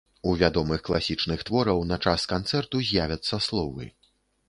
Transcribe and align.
У 0.29 0.31
вядомых 0.37 0.81
класічных 0.87 1.45
твораў 1.51 1.85
на 1.91 2.01
час 2.09 2.27
канцэрту 2.35 2.85
з'явяцца 2.91 3.45
словы. 3.51 3.83